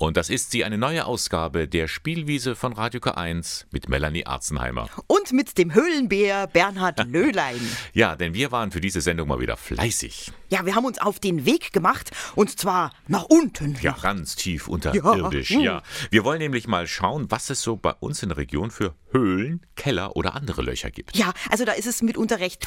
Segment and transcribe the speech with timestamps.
[0.00, 4.88] Und das ist sie, eine neue Ausgabe der Spielwiese von Radio K1 mit Melanie Arzenheimer.
[5.06, 7.60] Und mit dem Höhlenbär Bernhard Löhlein.
[7.92, 10.32] Ja, denn wir waren für diese Sendung mal wieder fleißig.
[10.48, 13.76] Ja, wir haben uns auf den Weg gemacht und zwar nach unten.
[13.82, 15.50] Ja, ganz tief unterirdisch.
[15.50, 15.60] Ja.
[15.60, 15.82] ja.
[16.10, 19.66] Wir wollen nämlich mal schauen, was es so bei uns in der Region für Höhlen,
[19.76, 21.14] Keller oder andere Löcher gibt.
[21.16, 22.66] Ja, also da ist es mitunter recht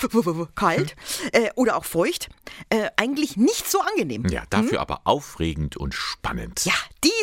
[0.55, 0.95] kalt
[1.31, 2.29] äh, oder auch feucht.
[2.69, 4.27] Äh, eigentlich nicht so angenehm.
[4.27, 4.77] Ja, dafür hm?
[4.77, 6.63] aber aufregend und spannend.
[6.65, 6.73] Ja,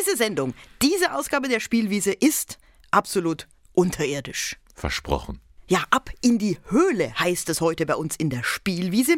[0.01, 2.57] diese Sendung, diese Ausgabe der Spielwiese ist
[2.91, 4.57] absolut unterirdisch.
[4.73, 5.39] Versprochen.
[5.71, 9.15] Ja, ab in die Höhle heißt es heute bei uns in der Spielwiese.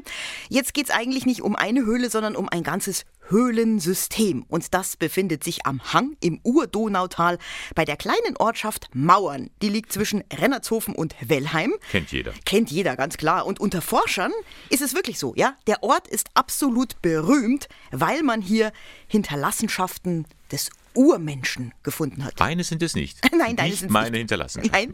[0.49, 4.45] Jetzt geht es eigentlich nicht um eine Höhle, sondern um ein ganzes Höhlensystem.
[4.49, 7.39] Und das befindet sich am Hang im Urdonautal
[7.73, 9.49] bei der kleinen Ortschaft Mauern.
[9.63, 11.73] Die liegt zwischen Rennertshofen und Wellheim.
[11.89, 12.33] Kennt jeder.
[12.45, 13.47] Kennt jeder, ganz klar.
[13.47, 14.31] Und unter Forschern
[14.69, 15.55] ist es wirklich so, ja?
[15.65, 18.71] Der Ort ist absolut berühmt, weil man hier
[19.07, 22.39] Hinterlassenschaften des Urmenschen gefunden hat.
[22.39, 23.19] Deine sind es nicht.
[23.37, 24.19] Nein, deine nicht sind meine nicht.
[24.19, 24.63] hinterlassen.
[24.71, 24.91] Nein.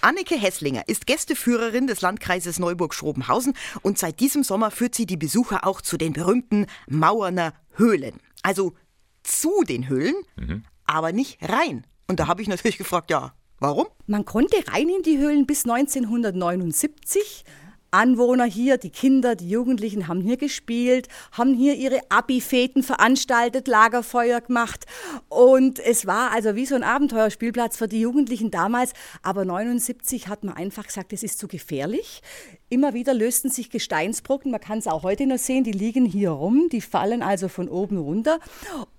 [0.00, 5.66] Anneke Hesslinger ist Gästeführerin des Landkreises Neuburg-Schrobenhausen und seit diesem Sommer führt sie die Besucher
[5.66, 8.20] auch zu den berühmten Mauerner Höhlen.
[8.42, 8.74] Also
[9.22, 10.64] zu den Höhlen, mhm.
[10.84, 11.86] aber nicht rein.
[12.08, 13.86] Und da habe ich natürlich gefragt, ja, warum?
[14.06, 17.44] Man konnte rein in die Höhlen bis 1979.
[17.90, 24.40] Anwohner hier, die Kinder, die Jugendlichen haben hier gespielt, haben hier ihre Abi-Feten veranstaltet, Lagerfeuer
[24.40, 24.86] gemacht.
[25.28, 28.92] Und es war also wie so ein Abenteuerspielplatz für die Jugendlichen damals.
[29.22, 32.22] Aber 79 hat man einfach gesagt, es ist zu gefährlich.
[32.72, 36.30] Immer wieder lösten sich Gesteinsbrocken, man kann es auch heute noch sehen, die liegen hier
[36.30, 38.38] rum, die fallen also von oben runter.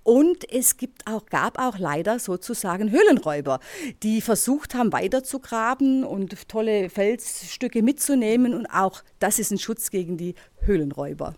[0.02, 3.60] Und es gibt auch, gab auch leider sozusagen Höhlenräuber,
[4.02, 8.52] die versucht haben, weiterzugraben und tolle Felsstücke mitzunehmen.
[8.52, 11.34] Und auch das ist ein Schutz gegen die Höhlenräuber.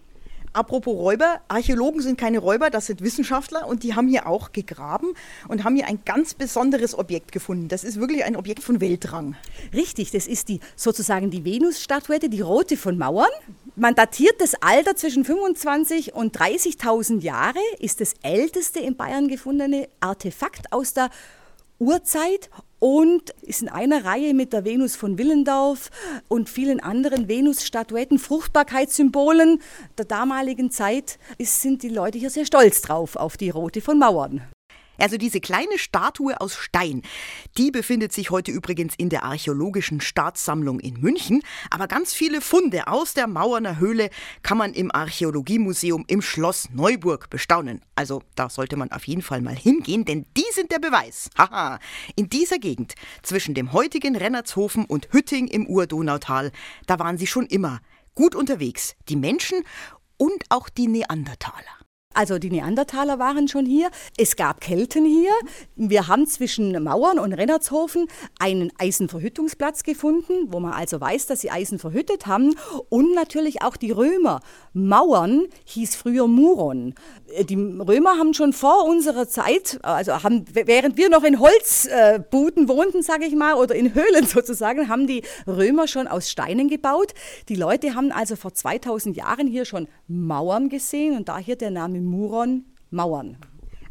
[0.54, 5.14] Apropos Räuber, Archäologen sind keine Räuber, das sind Wissenschaftler und die haben hier auch gegraben
[5.48, 7.66] und haben hier ein ganz besonderes Objekt gefunden.
[7.66, 9.34] Das ist wirklich ein Objekt von Weltrang.
[9.72, 13.30] Richtig, das ist die sozusagen die Venus-Statuette, die rote von Mauern.
[13.74, 19.88] Man datiert das Alter zwischen 25 und 30.000 Jahre, ist das älteste in Bayern gefundene
[19.98, 21.10] Artefakt aus der
[21.80, 22.48] Urzeit
[22.84, 25.90] und ist in einer Reihe mit der Venus von Willendorf
[26.28, 29.62] und vielen anderen Venus-Statuetten, Fruchtbarkeitssymbolen
[29.96, 34.42] der damaligen Zeit, sind die Leute hier sehr stolz drauf, auf die Rote von Mauern.
[34.98, 37.02] Also diese kleine Statue aus Stein,
[37.58, 41.42] die befindet sich heute übrigens in der Archäologischen Staatssammlung in München.
[41.70, 44.10] Aber ganz viele Funde aus der Mauerner Höhle
[44.42, 47.80] kann man im Archäologiemuseum im Schloss Neuburg bestaunen.
[47.96, 51.30] Also da sollte man auf jeden Fall mal hingehen, denn die sind der Beweis.
[51.36, 51.78] Haha,
[52.16, 56.52] in dieser Gegend zwischen dem heutigen Rennertshofen und Hütting im Urdonautal,
[56.86, 57.80] da waren sie schon immer
[58.14, 59.62] gut unterwegs, die Menschen
[60.16, 61.83] und auch die Neandertaler.
[62.14, 63.90] Also die Neandertaler waren schon hier.
[64.16, 65.32] Es gab Kelten hier.
[65.74, 68.06] Wir haben zwischen Mauern und Rennertshofen
[68.38, 72.54] einen Eisenverhüttungsplatz gefunden, wo man also weiß, dass sie Eisen verhüttet haben.
[72.88, 74.40] Und natürlich auch die Römer.
[74.72, 76.94] Mauern hieß früher Muron.
[77.48, 83.02] Die Römer haben schon vor unserer Zeit, also haben, während wir noch in Holzbuden wohnten,
[83.02, 87.12] sage ich mal, oder in Höhlen sozusagen, haben die Römer schon aus Steinen gebaut.
[87.48, 92.03] Die Leute haben also vor 2000 Jahren hier schon Mauern gesehen und daher der Name
[92.04, 93.36] Muron Mauern.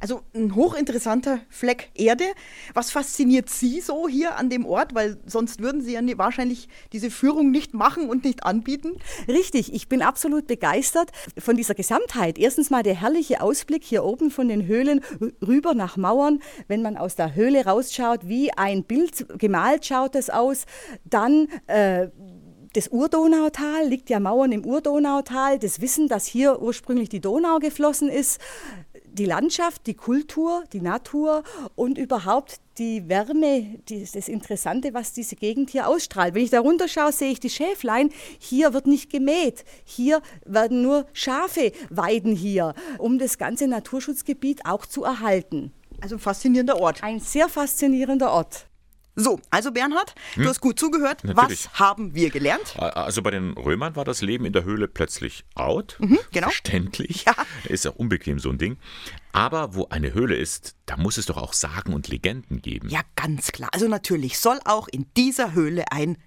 [0.03, 2.25] Also ein hochinteressanter Fleck Erde.
[2.74, 4.94] Was fasziniert Sie so hier an dem Ort?
[4.94, 8.97] Weil sonst würden Sie ja wahrscheinlich diese Führung nicht machen und nicht anbieten.
[9.29, 12.38] Richtig, ich bin absolut begeistert von dieser Gesamtheit.
[12.38, 15.00] Erstens mal der herrliche Ausblick hier oben von den Höhlen
[15.41, 16.41] rüber nach Mauern.
[16.68, 20.66] Wenn man aus der Höhle rausschaut, wie ein Bild gemalt schaut es aus.
[21.06, 22.09] Dann äh,
[22.73, 25.59] das Urdonautal liegt ja Mauern im Urdonautal.
[25.59, 28.39] Das Wissen, dass hier ursprünglich die Donau geflossen ist,
[29.06, 31.44] die Landschaft, die Kultur, die Natur
[31.75, 36.34] und überhaupt die Wärme, die, das Interessante, was diese Gegend hier ausstrahlt.
[36.34, 38.09] Wenn ich da runterschaue, sehe ich die Schäflein.
[38.39, 39.66] Hier wird nicht gemäht.
[39.84, 45.72] Hier werden nur Schafe weiden hier, um das ganze Naturschutzgebiet auch zu erhalten.
[46.01, 47.03] Also ein faszinierender Ort.
[47.03, 48.67] Ein sehr faszinierender Ort.
[49.16, 50.44] So, also Bernhard, hm?
[50.44, 51.24] du hast gut zugehört.
[51.24, 51.66] Natürlich.
[51.66, 52.80] Was haben wir gelernt?
[52.80, 55.98] Also bei den Römern war das Leben in der Höhle plötzlich out.
[56.00, 56.48] Mhm, genau.
[56.48, 57.26] Verständlich.
[57.26, 57.36] Ja.
[57.66, 58.78] Ist ja unbequem so ein Ding.
[59.32, 62.90] Aber wo eine Höhle ist, da muss es doch auch Sagen und Legenden geben.
[62.90, 63.70] Ja, ganz klar.
[63.72, 66.18] Also natürlich soll auch in dieser Höhle ein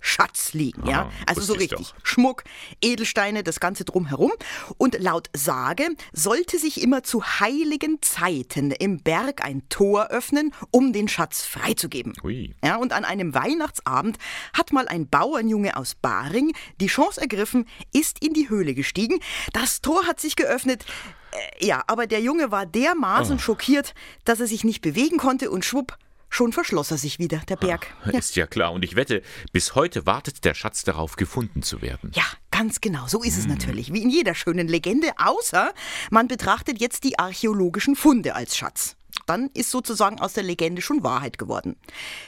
[0.00, 1.10] Schatz liegen, ah, ja?
[1.26, 2.44] Also so richtig Schmuck,
[2.80, 4.32] Edelsteine, das Ganze drumherum.
[4.78, 10.92] Und laut Sage sollte sich immer zu heiligen Zeiten im Berg ein Tor öffnen, um
[10.92, 12.14] den Schatz freizugeben.
[12.22, 12.54] Ui.
[12.64, 14.18] Ja, und an einem Weihnachtsabend
[14.52, 19.20] hat mal ein Bauernjunge aus Baring die Chance ergriffen, ist in die Höhle gestiegen.
[19.52, 20.84] Das Tor hat sich geöffnet.
[21.32, 23.38] Äh, ja, aber der Junge war dermaßen oh.
[23.38, 23.94] schockiert,
[24.24, 25.98] dass er sich nicht bewegen konnte und schwupp,
[26.36, 27.86] Schon verschloss er sich wieder, der Berg.
[28.02, 28.18] Ach, ja.
[28.18, 28.74] Ist ja klar.
[28.74, 29.22] Und ich wette,
[29.52, 32.10] bis heute wartet der Schatz darauf, gefunden zu werden.
[32.14, 33.06] Ja, ganz genau.
[33.06, 33.52] So ist es hm.
[33.52, 33.90] natürlich.
[33.90, 35.12] Wie in jeder schönen Legende.
[35.16, 35.72] Außer
[36.10, 41.02] man betrachtet jetzt die archäologischen Funde als Schatz dann ist sozusagen aus der Legende schon
[41.02, 41.76] Wahrheit geworden.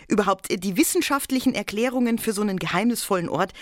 [0.09, 3.53] Überhaupt äh, die wissenschaftlichen Erklärungen für so einen geheimnisvollen Ort,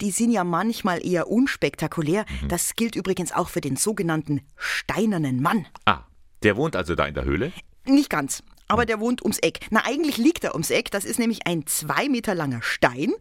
[0.00, 2.26] die sind ja manchmal eher unspektakulär.
[2.42, 2.48] Mhm.
[2.48, 5.66] Das gilt übrigens auch für den sogenannten steinernen Mann.
[5.86, 6.00] Ah,
[6.42, 7.52] der wohnt also da in der Höhle?
[7.86, 8.42] Nicht ganz.
[8.74, 9.60] Aber der wohnt ums Eck.
[9.70, 10.90] Na, eigentlich liegt er ums Eck.
[10.90, 13.12] Das ist nämlich ein zwei Meter langer Stein,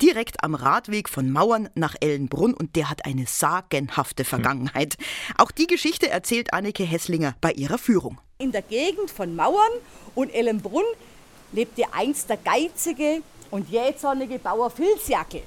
[0.00, 4.94] direkt am Radweg von Mauern nach Ellenbrunn und der hat eine sagenhafte Vergangenheit.
[4.96, 5.34] Hm.
[5.36, 8.22] Auch die Geschichte erzählt Anneke Hesslinger bei ihrer Führung.
[8.38, 9.72] In der Gegend von Mauern
[10.14, 10.86] und Ellenbrunn
[11.52, 13.20] lebte einst der geizige
[13.50, 15.42] und jähzornige Bauer Filzjackel.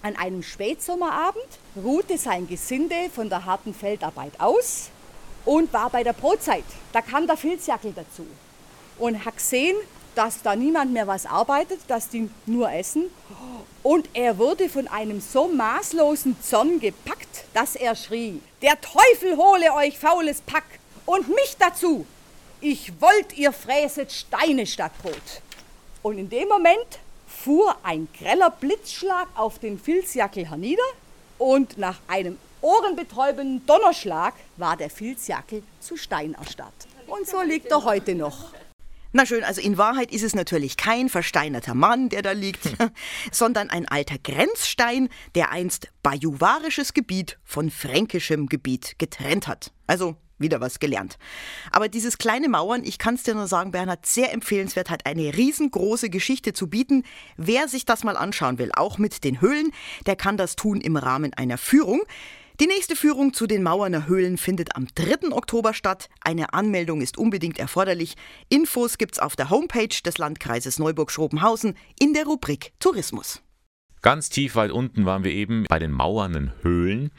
[0.00, 4.88] An einem Spätsommerabend ruhte sein Gesinde von der harten Feldarbeit aus
[5.44, 6.64] und war bei der Brotzeit.
[6.94, 8.26] Da kam der Filzjackel dazu
[8.98, 9.76] und hat gesehen,
[10.14, 13.04] dass da niemand mehr was arbeitet, dass die nur essen.
[13.82, 19.72] Und er wurde von einem so maßlosen Zorn gepackt, dass er schrie, der Teufel hole
[19.74, 20.64] euch faules Pack
[21.06, 22.06] und mich dazu.
[22.60, 25.14] Ich wollt, ihr fräset Steine statt Brot.
[26.02, 30.82] Und in dem Moment fuhr ein greller Blitzschlag auf den Filzjackel hernieder
[31.38, 36.72] und nach einem ohrenbetäubenden Donnerschlag war der Filzjackel zu Stein erstarrt.
[37.08, 38.52] Und so liegt er heute noch.
[39.14, 42.90] Na schön, also in Wahrheit ist es natürlich kein versteinerter Mann, der da liegt, hm.
[43.30, 49.72] sondern ein alter Grenzstein, der einst bajuwarisches Gebiet von fränkischem Gebiet getrennt hat.
[49.86, 51.18] Also wieder was gelernt.
[51.70, 55.36] Aber dieses kleine Mauern, ich kann es dir nur sagen, Bernhard, sehr empfehlenswert, hat eine
[55.36, 57.04] riesengroße Geschichte zu bieten.
[57.36, 59.72] Wer sich das mal anschauen will, auch mit den Höhlen,
[60.06, 62.02] der kann das tun im Rahmen einer Führung.
[62.60, 65.32] Die nächste Führung zu den Mauerner Höhlen findet am 3.
[65.32, 66.10] Oktober statt.
[66.20, 68.14] Eine Anmeldung ist unbedingt erforderlich.
[68.50, 73.42] Infos gibt's auf der Homepage des Landkreises Neuburg-Schrobenhausen in der Rubrik Tourismus.
[74.02, 77.10] Ganz tief weit unten waren wir eben bei den Mauernen Höhlen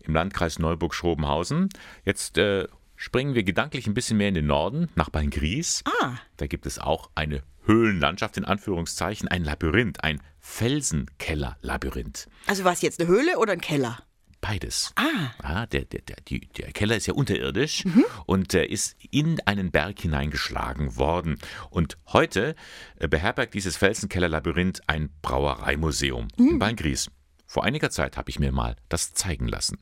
[0.00, 1.70] im Landkreis Neuburg-Schrobenhausen.
[2.04, 5.82] Jetzt äh, springen wir gedanklich ein bisschen mehr in den Norden, nach Beingries.
[6.02, 6.16] Ah.
[6.36, 12.28] Da gibt es auch eine Höhlenlandschaft, in Anführungszeichen, ein Labyrinth, ein Felsenkeller-Labyrinth.
[12.46, 13.98] Also war es jetzt eine Höhle oder ein Keller?
[14.42, 14.92] Beides.
[14.96, 15.30] Ah.
[15.42, 18.04] Ja, der, der, der, die, der Keller ist ja unterirdisch mhm.
[18.26, 21.38] und äh, ist in einen Berg hineingeschlagen worden.
[21.70, 22.56] Und heute
[22.98, 26.48] äh, beherbergt dieses Felsenkeller-Labyrinth ein Brauereimuseum mhm.
[26.48, 27.08] in Beingries.
[27.46, 29.78] Vor einiger Zeit habe ich mir mal das zeigen lassen.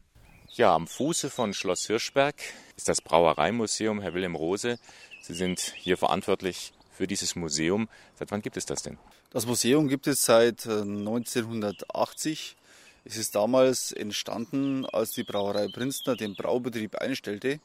[0.50, 2.36] Ja, am Fuße von Schloss Hirschberg
[2.76, 4.78] ist das Brauereimuseum, Herr Wilhelm Rose.
[5.22, 7.88] Sie sind hier verantwortlich für dieses Museum.
[8.18, 8.98] Seit wann gibt es das denn?
[9.30, 12.59] Das Museum gibt es seit 1980 äh,
[13.04, 17.60] es ist damals entstanden, als die Brauerei Prinzner den Braubetrieb einstellte.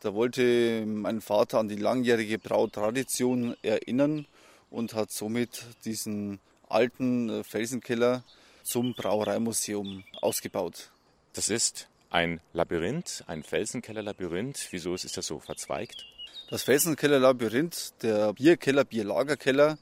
[0.00, 4.26] Da wollte mein Vater an die langjährige Brautradition erinnern
[4.70, 6.38] und hat somit diesen
[6.68, 8.22] alten äh, Felsenkeller
[8.62, 10.90] zum Brauereimuseum ausgebaut.
[11.32, 14.68] Das ist ein Labyrinth, ein Felsenkeller-Labyrinth.
[14.70, 16.04] Wieso ist das so verzweigt?
[16.50, 19.78] Das Felsenkeller-Labyrinth, der Bierkeller, Bierlagerkeller,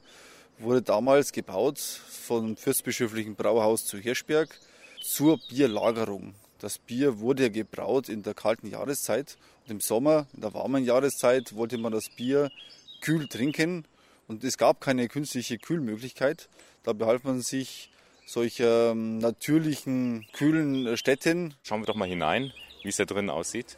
[0.57, 4.57] wurde damals gebaut vom Fürstbischöflichen Brauhaus zu Hirschberg
[5.05, 6.33] zur Bierlagerung.
[6.59, 11.55] Das Bier wurde gebraut in der kalten Jahreszeit und im Sommer, in der warmen Jahreszeit,
[11.55, 12.49] wollte man das Bier
[13.01, 13.85] kühl trinken
[14.27, 16.49] und es gab keine künstliche Kühlmöglichkeit.
[16.83, 17.91] Da behalf man sich
[18.25, 21.53] solcher ähm, natürlichen, kühlen Städten.
[21.61, 23.77] Schauen wir doch mal hinein, wie es da drin aussieht.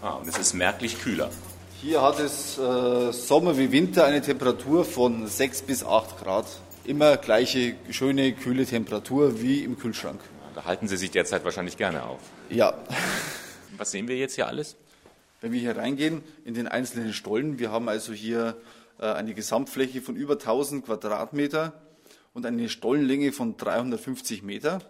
[0.00, 1.30] Ah, und es ist merklich kühler.
[1.80, 6.46] Hier hat es äh, Sommer wie Winter eine Temperatur von 6 bis 8 Grad
[6.88, 10.20] immer gleiche schöne, kühle Temperatur wie im Kühlschrank.
[10.54, 12.20] Da halten Sie sich derzeit wahrscheinlich gerne auf.
[12.48, 12.74] Ja.
[13.76, 14.76] Was sehen wir jetzt hier alles?
[15.42, 18.56] Wenn wir hier reingehen in den einzelnen Stollen, wir haben also hier
[18.98, 21.74] äh, eine Gesamtfläche von über 1000 Quadratmeter
[22.32, 24.80] und eine Stollenlänge von 350 Meter.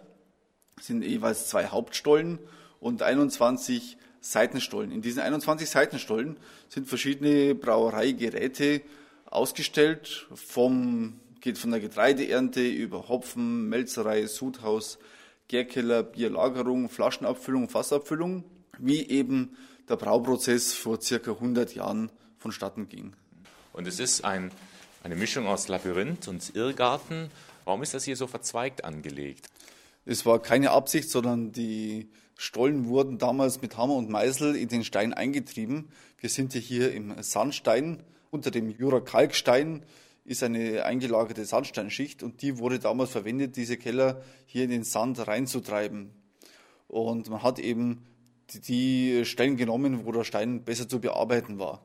[0.77, 2.39] Das sind jeweils zwei Hauptstollen
[2.79, 4.91] und 21 Seitenstollen.
[4.91, 6.37] In diesen 21 Seitenstollen
[6.69, 8.81] sind verschiedene Brauereigeräte
[9.25, 14.99] ausgestellt, vom geht von der Getreideernte über Hopfen, Melzerei, Sudhaus,
[15.47, 18.43] Gärkeller, Bierlagerung, Flaschenabfüllung, Fassabfüllung,
[18.77, 23.13] wie eben der Brauprozess vor circa 100 Jahren vonstatten ging.
[23.73, 24.51] Und es ist ein,
[25.03, 27.31] eine Mischung aus Labyrinth und Irrgarten.
[27.65, 29.47] Warum ist das hier so verzweigt angelegt?
[30.05, 34.83] Es war keine Absicht, sondern die Stollen wurden damals mit Hammer und Meißel in den
[34.83, 35.89] Stein eingetrieben.
[36.19, 39.83] Wir sind hier im Sandstein unter dem Jura-Kalkstein
[40.29, 45.27] ist eine eingelagerte Sandsteinschicht und die wurde damals verwendet, diese Keller hier in den Sand
[45.27, 46.11] reinzutreiben.
[46.87, 48.05] Und man hat eben
[48.67, 51.81] die Stellen genommen, wo der Stein besser zu bearbeiten war.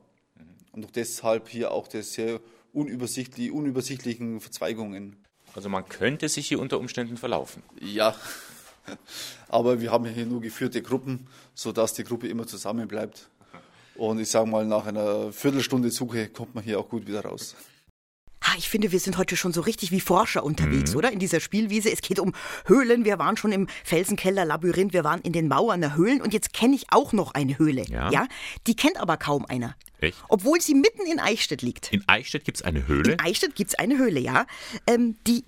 [0.73, 2.39] Und auch deshalb hier auch der sehr
[2.71, 5.15] unübersichtlich, unübersichtlichen Verzweigungen.
[5.55, 7.63] Also man könnte sich hier unter Umständen verlaufen.
[7.79, 8.15] Ja,
[9.47, 13.27] aber wir haben hier nur geführte Gruppen, sodass die Gruppe immer zusammenbleibt.
[13.95, 17.55] Und ich sage mal, nach einer Viertelstunde Suche kommt man hier auch gut wieder raus.
[18.57, 20.97] Ich finde, wir sind heute schon so richtig wie Forscher unterwegs, Mhm.
[20.97, 21.11] oder?
[21.11, 21.91] In dieser Spielwiese.
[21.91, 22.33] Es geht um
[22.65, 23.05] Höhlen.
[23.05, 24.93] Wir waren schon im Felsenkeller Labyrinth.
[24.93, 26.21] Wir waren in den Mauern der Höhlen.
[26.21, 27.83] Und jetzt kenne ich auch noch eine Höhle.
[28.11, 28.27] Ja.
[28.67, 29.75] Die kennt aber kaum einer.
[30.01, 30.17] Echt?
[30.27, 31.91] Obwohl sie mitten in Eichstätt liegt.
[31.93, 33.13] In Eichstätt gibt es eine Höhle.
[33.13, 34.45] In Eichstätt gibt es eine Höhle, ja.
[34.87, 35.43] Ähm, die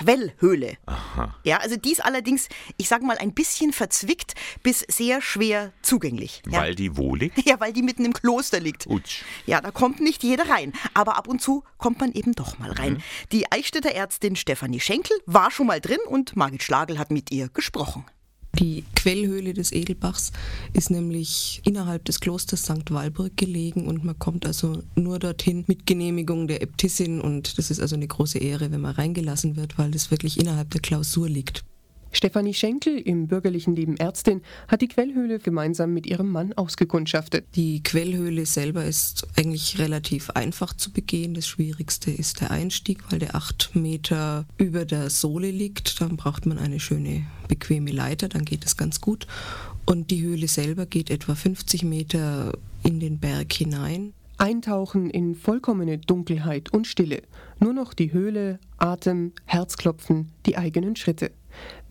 [0.00, 0.76] Edelbach-Quellhöhle.
[0.86, 1.34] Aha.
[1.44, 6.42] Ja, also die ist allerdings, ich sag mal, ein bisschen verzwickt bis sehr schwer zugänglich.
[6.50, 6.60] Ja.
[6.60, 7.44] Weil die wo liegt?
[7.46, 8.86] ja, weil die mitten im Kloster liegt.
[8.86, 9.22] Utsch.
[9.46, 10.72] Ja, da kommt nicht jeder rein.
[10.94, 13.02] Aber ab und zu kommt man eben doch mal rein.
[13.32, 17.48] Die Eichstätter Ärztin Stefanie Schenkel war schon mal drin und Margit Schlagel hat mit ihr
[17.48, 18.04] gesprochen.
[18.58, 20.32] Die Quellhöhle des Edelbachs
[20.72, 22.90] ist nämlich innerhalb des Klosters St.
[22.90, 27.80] Walburg gelegen und man kommt also nur dorthin mit Genehmigung der Äbtissin und das ist
[27.80, 31.64] also eine große Ehre, wenn man reingelassen wird, weil das wirklich innerhalb der Klausur liegt.
[32.12, 37.46] Stefanie Schenkel, im bürgerlichen Leben Ärztin, hat die Quellhöhle gemeinsam mit ihrem Mann ausgekundschaftet.
[37.54, 41.34] Die Quellhöhle selber ist eigentlich relativ einfach zu begehen.
[41.34, 46.00] Das Schwierigste ist der Einstieg, weil der acht Meter über der Sohle liegt.
[46.00, 49.26] Dann braucht man eine schöne, bequeme Leiter, dann geht es ganz gut.
[49.86, 52.52] Und die Höhle selber geht etwa 50 Meter
[52.82, 54.12] in den Berg hinein.
[54.38, 57.22] Eintauchen in vollkommene Dunkelheit und Stille.
[57.58, 61.30] Nur noch die Höhle, Atem, Herzklopfen, die eigenen Schritte.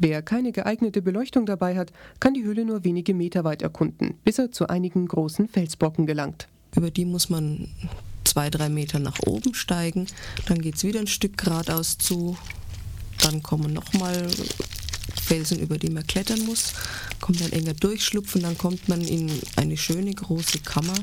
[0.02, 1.92] Wer keine geeignete Beleuchtung dabei hat,
[2.22, 6.48] kann die Höhle nur wenige Meter weit erkunden, bis er zu einigen großen Felsbrocken gelangt.
[6.74, 7.68] Über die muss man
[8.24, 10.08] zwei, drei Meter nach oben steigen.
[10.48, 12.38] Dann geht es wieder ein Stück geradeaus zu.
[13.22, 14.28] Dann kommen nochmal
[15.22, 16.72] Felsen, über die man klettern muss.
[17.20, 20.96] Kommt ein enger Durchschlupf und dann kommt man in eine schöne große Kammer,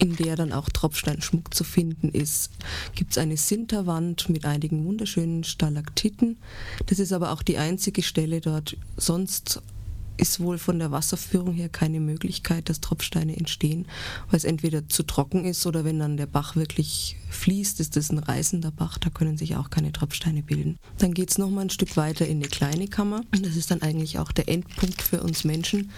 [0.00, 2.50] in der dann auch Tropfsteinschmuck zu finden ist.
[2.94, 6.38] Gibt es eine Sinterwand mit einigen wunderschönen Stalaktiten.
[6.86, 8.76] Das ist aber auch die einzige Stelle dort.
[8.96, 9.62] Sonst
[10.20, 13.86] ist wohl von der Wasserführung her keine Möglichkeit, dass Tropfsteine entstehen,
[14.28, 18.10] weil es entweder zu trocken ist oder wenn dann der Bach wirklich fließt, ist es
[18.10, 20.76] ein reißender Bach, da können sich auch keine Tropfsteine bilden.
[20.98, 23.82] Dann geht es nochmal ein Stück weiter in eine kleine Kammer und das ist dann
[23.82, 25.90] eigentlich auch der Endpunkt für uns Menschen,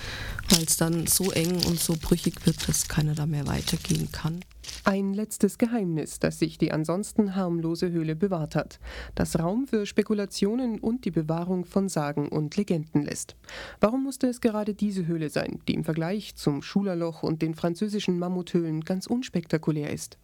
[0.50, 4.40] weil es dann so eng und so brüchig wird, dass keiner da mehr weitergehen kann.
[4.84, 8.78] Ein letztes Geheimnis, das sich die ansonsten harmlose Höhle bewahrt hat,
[9.14, 13.36] das Raum für Spekulationen und die Bewahrung von Sagen und Legenden lässt.
[13.80, 18.18] Warum musste es gerade diese Höhle sein, die im Vergleich zum Schulerloch und den französischen
[18.18, 20.18] Mammuthöhlen ganz unspektakulär ist?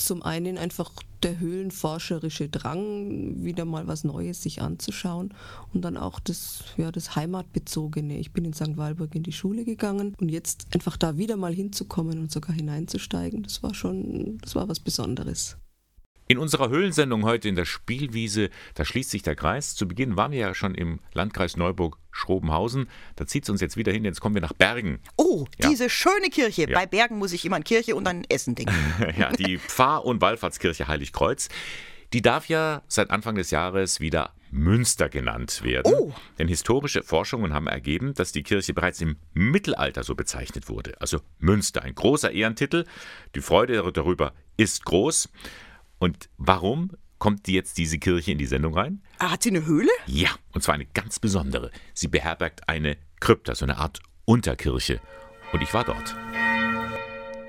[0.00, 5.34] Zum einen einfach der höhlenforscherische Drang, wieder mal was Neues sich anzuschauen
[5.74, 8.18] und dann auch das, ja, das Heimatbezogene.
[8.18, 8.76] Ich bin in St.
[8.76, 13.42] Walburg in die Schule gegangen und jetzt einfach da wieder mal hinzukommen und sogar hineinzusteigen,
[13.42, 15.56] das war schon, das war was Besonderes.
[16.30, 19.74] In unserer Höhlensendung heute in der Spielwiese, da schließt sich der Kreis.
[19.74, 22.90] Zu Beginn waren wir ja schon im Landkreis Neuburg-Schrobenhausen.
[23.16, 24.04] Da zieht es uns jetzt wieder hin.
[24.04, 25.00] Jetzt kommen wir nach Bergen.
[25.16, 25.70] Oh, Ja.
[25.70, 26.68] diese schöne Kirche.
[26.68, 26.78] Ja.
[26.78, 28.74] Bei Bergen muss ich immer an Kirche und an Essen denken.
[29.18, 31.48] ja, die Pfarr- und Wallfahrtskirche Heiligkreuz.
[32.12, 35.94] Die darf ja seit Anfang des Jahres wieder Münster genannt werden.
[35.94, 36.12] Oh.
[36.38, 40.98] Denn historische Forschungen haben ergeben, dass die Kirche bereits im Mittelalter so bezeichnet wurde.
[41.00, 42.84] Also Münster, ein großer Ehrentitel.
[43.34, 45.30] Die Freude darüber ist groß.
[45.98, 49.02] Und warum kommt jetzt diese Kirche in die Sendung rein?
[49.18, 49.90] Ah, Hat sie eine Höhle?
[50.06, 51.70] Ja, und zwar eine ganz besondere.
[51.94, 55.00] Sie beherbergt eine Krypta, so eine Art Unterkirche.
[55.52, 56.14] Und ich war dort.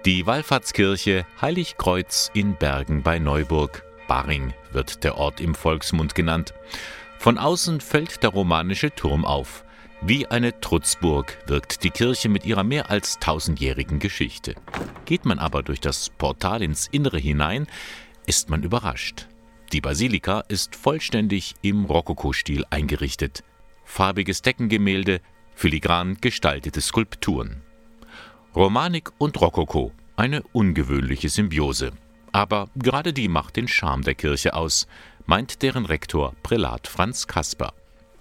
[0.05, 3.83] Die Wallfahrtskirche Heiligkreuz in Bergen bei Neuburg.
[4.07, 6.53] Baring wird der Ort im Volksmund genannt.
[7.19, 9.65] Von außen fällt der romanische Turm auf.
[10.01, 14.55] Wie eine Trutzburg wirkt die Kirche mit ihrer mehr als tausendjährigen Geschichte.
[15.05, 17.67] Geht man aber durch das Portal ins Innere hinein,
[18.29, 19.27] ist man überrascht.
[19.73, 23.43] Die Basilika ist vollständig im Rokokostil eingerichtet.
[23.85, 25.19] Farbiges Deckengemälde,
[25.55, 27.63] filigran gestaltete Skulpturen.
[28.55, 31.91] Romanik und Rokoko, eine ungewöhnliche Symbiose.
[32.31, 34.87] Aber gerade die macht den Charme der Kirche aus,
[35.25, 37.73] meint deren Rektor Prälat Franz Kasper.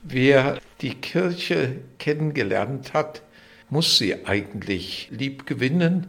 [0.02, 3.20] Wer die Kirche kennengelernt hat,
[3.68, 6.06] muss sie eigentlich lieb gewinnen.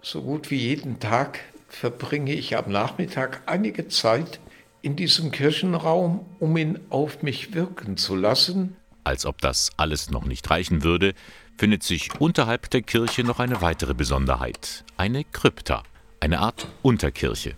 [0.00, 1.40] So gut wie jeden Tag
[1.72, 4.38] verbringe ich am Nachmittag einige Zeit
[4.82, 8.76] in diesem Kirchenraum, um ihn auf mich wirken zu lassen.
[9.04, 11.14] Als ob das alles noch nicht reichen würde,
[11.56, 14.84] findet sich unterhalb der Kirche noch eine weitere Besonderheit.
[14.96, 15.82] Eine Krypta,
[16.20, 17.54] eine Art Unterkirche.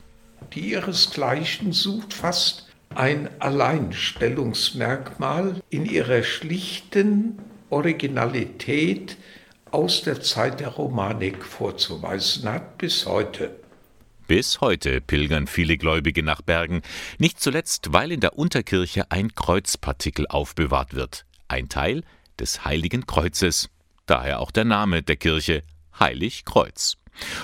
[0.54, 9.16] Die ihresgleichen sucht fast ein Alleinstellungsmerkmal in ihrer schlichten Originalität
[9.70, 13.63] aus der Zeit der Romanik vorzuweisen hat bis heute.
[14.26, 16.80] Bis heute pilgern viele Gläubige nach Bergen,
[17.18, 22.04] nicht zuletzt, weil in der Unterkirche ein Kreuzpartikel aufbewahrt wird, ein Teil
[22.38, 23.68] des Heiligen Kreuzes,
[24.06, 25.62] daher auch der Name der Kirche
[26.00, 26.96] Heilig Kreuz.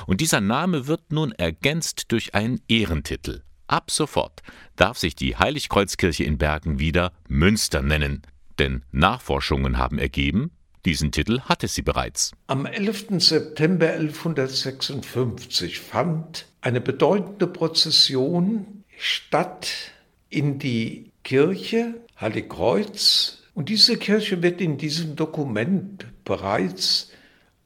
[0.06, 3.42] Und dieser Name wird nun ergänzt durch einen Ehrentitel.
[3.66, 4.40] Ab sofort
[4.76, 8.22] darf sich die Heiligkreuzkirche in Bergen wieder Münster nennen,
[8.58, 10.50] denn Nachforschungen haben ergeben,
[10.86, 12.32] diesen Titel hatte sie bereits.
[12.46, 13.08] Am 11.
[13.18, 19.92] September 1156 fand eine bedeutende Prozession statt
[20.28, 23.42] in die Kirche Heiligkreuz.
[23.54, 27.10] Und diese Kirche wird in diesem Dokument bereits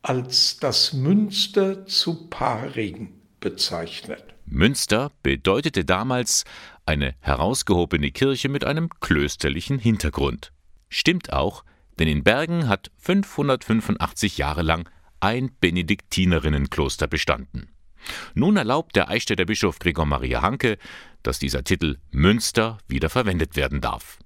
[0.03, 4.23] als das Münster zu Paring bezeichnet.
[4.47, 6.45] Münster bedeutete damals
[6.85, 10.53] eine herausgehobene Kirche mit einem klösterlichen Hintergrund.
[10.91, 11.65] Stimmt auch,
[11.99, 14.89] denn in Bergen hat 585 Jahre lang
[15.21, 17.74] ein Benediktinerinnenkloster bestanden.
[18.35, 20.79] Nun erlaubt der Eichstätter Bischof Gregor Maria Hanke,
[21.23, 24.19] dass dieser Titel Münster wieder verwendet werden darf.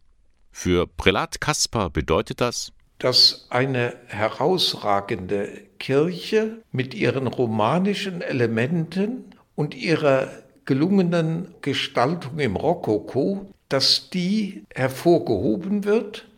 [0.51, 10.29] Für Prälat Kaspar bedeutet das, dass eine herausragende Kirche mit ihren romanischen Elementen und ihrer
[10.65, 16.29] gelungenen Gestaltung im Rokoko, dass die hervorgehoben wird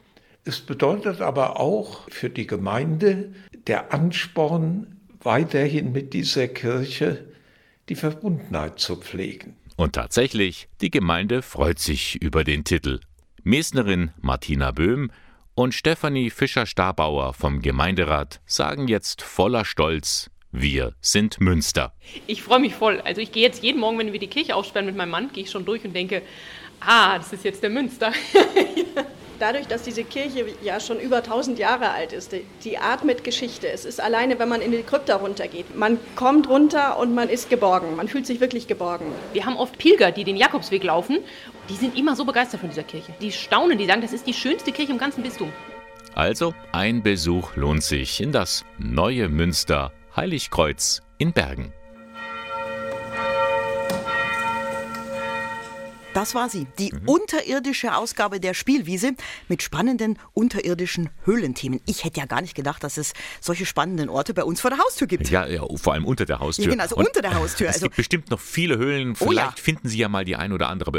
[0.45, 3.33] es bedeutet aber auch für die Gemeinde
[3.67, 7.27] der Ansporn, weiterhin mit dieser Kirche
[7.91, 9.57] die Verbundenheit zu pflegen.
[9.77, 13.01] Und tatsächlich, die Gemeinde freut sich über den Titel.
[13.43, 15.11] Mesnerin Martina Böhm
[15.55, 21.93] und Stefanie Fischer-Starbauer vom Gemeinderat sagen jetzt voller Stolz, wir sind Münster.
[22.27, 23.01] Ich freue mich voll.
[23.01, 25.45] Also ich gehe jetzt jeden Morgen, wenn wir die Kirche aufsperren mit meinem Mann, gehe
[25.45, 26.23] ich schon durch und denke,
[26.81, 28.13] ah, das ist jetzt der Münster.
[29.41, 33.69] dadurch, dass diese Kirche ja schon über 1000 Jahre alt ist, die, die atmet Geschichte.
[33.69, 35.77] Es ist alleine, wenn man in die Krypta runtergeht.
[35.77, 37.97] Man kommt runter und man ist geborgen.
[37.97, 39.07] Man fühlt sich wirklich geborgen.
[39.33, 41.19] Wir haben oft Pilger, die den Jakobsweg laufen.
[41.69, 43.15] Die sind immer so begeistert von dieser Kirche.
[43.21, 45.53] Die staunen, die sagen, das ist die schönste Kirche im ganzen Bistum.
[46.15, 51.73] Also, ein Besuch lohnt sich in das neue Münster Heiligkreuz in Bergen.
[56.13, 57.09] Das war sie, die mhm.
[57.09, 59.13] unterirdische Ausgabe der Spielwiese
[59.49, 61.81] mit spannenden unterirdischen Höhlenthemen.
[61.87, 64.81] Ich hätte ja gar nicht gedacht, dass es solche spannenden Orte bei uns vor der
[64.81, 65.31] Haustür gibt.
[65.31, 66.65] Ja, ja vor allem unter der Haustür.
[66.65, 67.69] Ja, genau, also unter der Haustür.
[67.69, 69.15] Es also gibt bestimmt noch viele Höhlen.
[69.15, 69.55] Vielleicht oh ja.
[69.57, 70.91] finden Sie ja mal die ein oder andere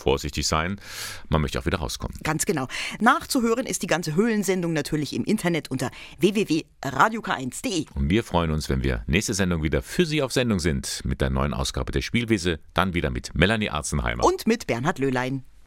[0.00, 0.80] vorsichtig sein.
[1.28, 2.16] Man möchte auch wieder rauskommen.
[2.22, 2.66] Ganz genau.
[3.00, 7.86] Nachzuhören ist die ganze Höhlensendung natürlich im Internet unter www.radiok1.de.
[7.94, 11.20] Und wir freuen uns, wenn wir nächste Sendung wieder für Sie auf Sendung sind mit
[11.20, 12.60] der neuen Ausgabe der Spielwiese.
[12.74, 14.24] Dann wieder mit Melanie Arzenheimer.
[14.24, 15.44] Und mit Bernhard Löhlein.